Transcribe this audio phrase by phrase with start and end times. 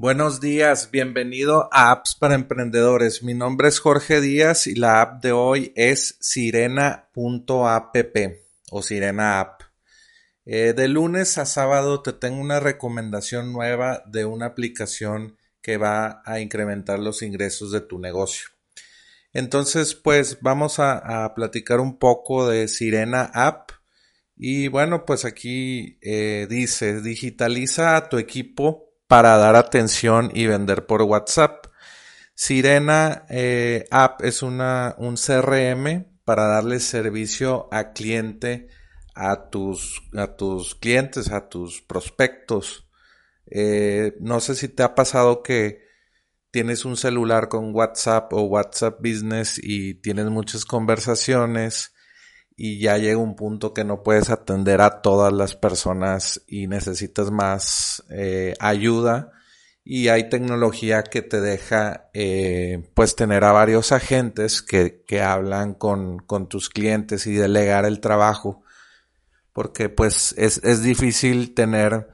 [0.00, 3.22] Buenos días, bienvenido a Apps para Emprendedores.
[3.22, 8.06] Mi nombre es Jorge Díaz y la app de hoy es sirena.app
[8.70, 9.60] o Sirena App.
[10.46, 16.22] Eh, de lunes a sábado te tengo una recomendación nueva de una aplicación que va
[16.24, 18.48] a incrementar los ingresos de tu negocio.
[19.34, 23.72] Entonces, pues vamos a, platicar un poco de Sirena App.
[24.34, 30.86] Y bueno, pues aquí eh, dice, digitaliza a tu equipo para dar atención y vender
[30.86, 31.66] por WhatsApp.
[32.32, 38.68] Sirena eh, App es una, un CRM para darle servicio a cliente
[39.16, 42.88] a tus, a tus clientes, a tus prospectos.
[43.46, 45.82] Eh, no sé si te ha pasado que
[46.52, 51.94] tienes un celular con WhatsApp o WhatsApp Business y tienes muchas conversaciones
[52.62, 57.30] y ya llega un punto que no puedes atender a todas las personas y necesitas
[57.30, 59.32] más eh, ayuda.
[59.82, 65.72] Y hay tecnología que te deja eh, pues tener a varios agentes que, que hablan
[65.72, 68.62] con, con, tus clientes y delegar el trabajo
[69.54, 72.08] porque pues es, es difícil tener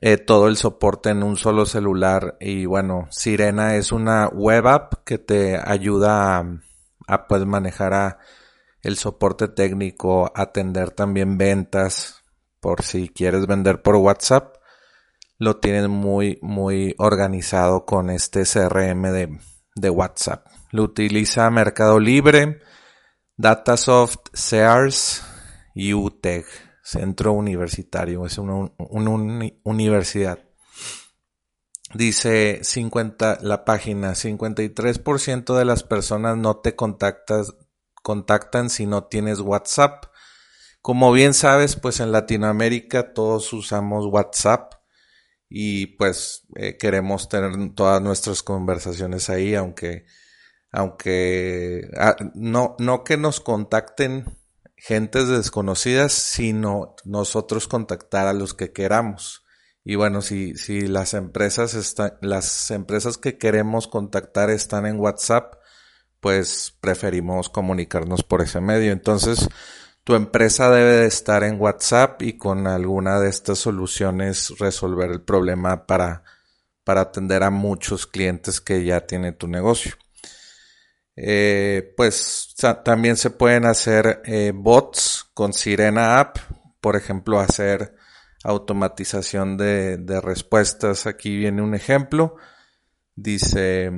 [0.00, 2.38] eh, todo el soporte en un solo celular.
[2.40, 6.60] Y bueno Sirena es una web app que te ayuda a,
[7.06, 8.18] a pues manejar a
[8.84, 12.22] el soporte técnico, atender también ventas,
[12.60, 14.56] por si quieres vender por WhatsApp,
[15.38, 19.38] lo tienen muy, muy organizado con este CRM de,
[19.74, 20.46] de WhatsApp.
[20.70, 22.60] Lo utiliza Mercado Libre,
[23.36, 25.24] Datasoft, Sears
[25.74, 26.44] y UTEG,
[26.82, 30.38] Centro Universitario, es una, una universidad.
[31.94, 37.54] Dice 50, la página, 53% de las personas no te contactas,
[38.04, 40.04] contactan si no tienes WhatsApp.
[40.82, 44.74] Como bien sabes, pues en Latinoamérica todos usamos WhatsApp
[45.48, 50.04] y pues eh, queremos tener todas nuestras conversaciones ahí, aunque,
[50.70, 54.26] aunque ah, no, no que nos contacten
[54.76, 59.44] gentes desconocidas, sino nosotros contactar a los que queramos.
[59.82, 65.54] Y bueno, si, si las empresas están, las empresas que queremos contactar están en WhatsApp,
[66.24, 68.92] pues preferimos comunicarnos por ese medio.
[68.92, 69.46] Entonces,
[70.04, 75.20] tu empresa debe de estar en WhatsApp y con alguna de estas soluciones resolver el
[75.20, 76.24] problema para,
[76.82, 79.92] para atender a muchos clientes que ya tiene tu negocio.
[81.14, 86.38] Eh, pues también se pueden hacer eh, bots con Sirena App,
[86.80, 87.96] por ejemplo, hacer
[88.44, 91.06] automatización de, respuestas.
[91.06, 92.36] Aquí viene un ejemplo.
[93.14, 93.92] Dice,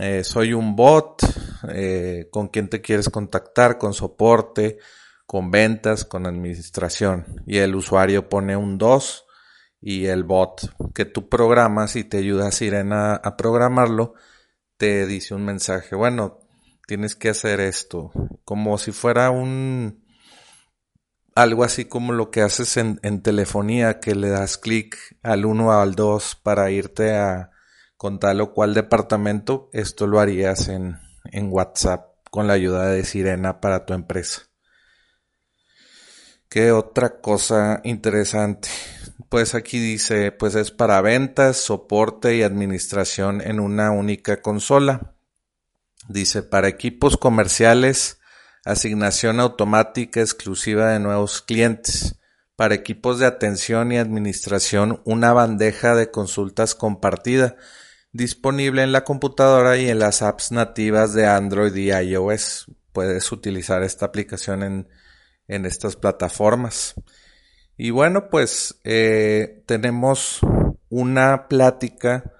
[0.00, 1.22] eh, soy un bot,
[1.70, 4.78] eh, con quién te quieres contactar, con soporte,
[5.26, 7.42] con ventas, con administración.
[7.46, 9.26] Y el usuario pone un 2
[9.80, 14.14] y el bot que tú programas y te ayuda a Sirena a programarlo,
[14.76, 16.40] te dice un mensaje, bueno,
[16.86, 18.10] tienes que hacer esto,
[18.44, 20.04] como si fuera un,
[21.34, 25.66] algo así como lo que haces en, en telefonía, que le das clic al 1
[25.66, 27.50] o al 2 para irte a,
[27.96, 30.96] con tal o cual departamento, esto lo harías en,
[31.32, 34.42] en WhatsApp con la ayuda de Sirena para tu empresa.
[36.48, 38.68] ¿Qué otra cosa interesante?
[39.28, 45.14] Pues aquí dice, pues es para ventas, soporte y administración en una única consola.
[46.08, 48.18] Dice, para equipos comerciales,
[48.64, 52.18] asignación automática exclusiva de nuevos clientes.
[52.56, 57.56] Para equipos de atención y administración, una bandeja de consultas compartida
[58.12, 62.66] disponible en la computadora y en las apps nativas de Android y iOS.
[62.92, 64.88] Puedes utilizar esta aplicación en,
[65.46, 66.94] en estas plataformas.
[67.76, 70.40] Y bueno, pues eh, tenemos
[70.88, 72.32] una plática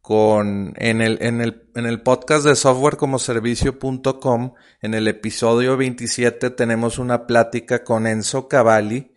[0.00, 6.98] con en el, en el, en el podcast de softwarecomoservicio.com, en el episodio 27 tenemos
[6.98, 9.14] una plática con Enzo Cavalli,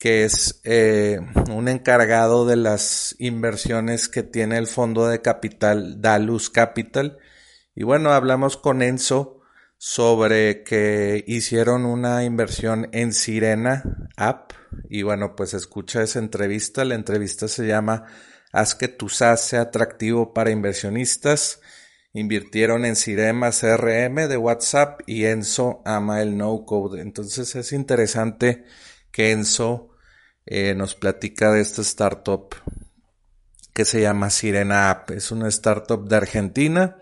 [0.00, 6.48] que es eh, un encargado de las inversiones que tiene el fondo de capital Dalus
[6.48, 7.18] Capital.
[7.74, 9.42] Y bueno, hablamos con Enzo
[9.76, 14.52] sobre que hicieron una inversión en Sirena App.
[14.88, 16.86] Y bueno, pues escucha esa entrevista.
[16.86, 18.06] La entrevista se llama
[18.52, 21.60] Haz que tu SaaS sea atractivo para inversionistas.
[22.14, 27.02] Invirtieron en Sirema CRM de WhatsApp y Enzo ama el no code.
[27.02, 28.64] Entonces es interesante
[29.12, 29.89] que Enzo
[30.50, 32.56] eh, nos platica de esta startup
[33.72, 35.12] que se llama Sirena App.
[35.12, 36.96] Es una startup de Argentina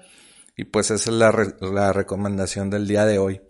[0.54, 3.40] y pues esa es la, recomendación del día de hoy.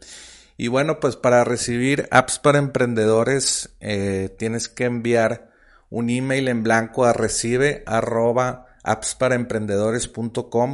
[0.56, 5.50] Y bueno, pues para recibir apps para emprendedores eh, tienes que enviar
[5.90, 8.66] un email en blanco a recibe arroba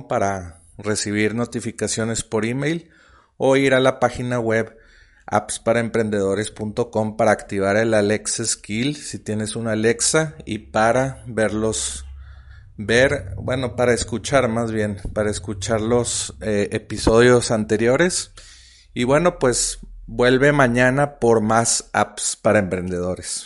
[0.06, 2.90] para recibir notificaciones por email
[3.38, 4.76] o ir a la página web
[5.26, 12.04] appsparaemprendedores.com para activar el Alexa Skill si tienes una Alexa y para verlos
[12.76, 18.32] ver, bueno, para escuchar más bien, para escuchar los eh, episodios anteriores.
[18.92, 23.42] Y bueno, pues vuelve mañana por más apps para emprendedores.